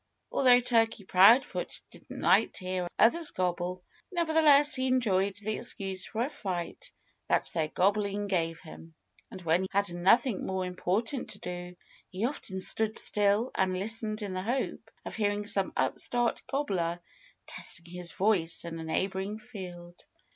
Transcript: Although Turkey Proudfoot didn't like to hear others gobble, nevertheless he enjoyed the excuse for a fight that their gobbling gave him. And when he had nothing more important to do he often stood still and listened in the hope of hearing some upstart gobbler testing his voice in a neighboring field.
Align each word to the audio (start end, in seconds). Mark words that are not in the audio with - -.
Although 0.31 0.61
Turkey 0.61 1.03
Proudfoot 1.03 1.79
didn't 1.91 2.21
like 2.21 2.53
to 2.53 2.65
hear 2.65 2.87
others 2.97 3.29
gobble, 3.29 3.83
nevertheless 4.11 4.73
he 4.73 4.87
enjoyed 4.87 5.35
the 5.35 5.57
excuse 5.59 6.07
for 6.07 6.23
a 6.23 6.29
fight 6.31 6.91
that 7.27 7.51
their 7.53 7.67
gobbling 7.67 8.25
gave 8.25 8.59
him. 8.61 8.95
And 9.29 9.43
when 9.43 9.61
he 9.61 9.67
had 9.69 9.93
nothing 9.93 10.43
more 10.43 10.65
important 10.65 11.29
to 11.29 11.37
do 11.37 11.75
he 12.09 12.25
often 12.25 12.61
stood 12.61 12.97
still 12.97 13.51
and 13.53 13.75
listened 13.77 14.23
in 14.23 14.33
the 14.33 14.41
hope 14.41 14.89
of 15.05 15.13
hearing 15.17 15.45
some 15.45 15.71
upstart 15.77 16.41
gobbler 16.47 16.99
testing 17.45 17.85
his 17.85 18.11
voice 18.11 18.65
in 18.65 18.79
a 18.79 18.83
neighboring 18.83 19.37
field. 19.37 20.03